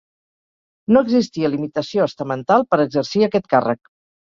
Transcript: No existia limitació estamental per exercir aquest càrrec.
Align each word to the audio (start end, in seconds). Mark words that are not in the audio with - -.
No 0.95 1.03
existia 1.07 1.51
limitació 1.57 2.07
estamental 2.13 2.67
per 2.73 2.83
exercir 2.89 3.25
aquest 3.31 3.49
càrrec. 3.57 3.97